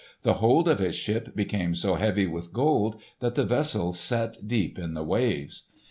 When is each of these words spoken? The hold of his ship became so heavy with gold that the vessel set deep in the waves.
The 0.23 0.33
hold 0.41 0.67
of 0.67 0.79
his 0.79 0.95
ship 0.95 1.35
became 1.35 1.75
so 1.75 1.93
heavy 1.93 2.25
with 2.25 2.51
gold 2.51 2.99
that 3.19 3.35
the 3.35 3.45
vessel 3.45 3.91
set 3.93 4.47
deep 4.47 4.79
in 4.79 4.95
the 4.95 5.03
waves. 5.03 5.67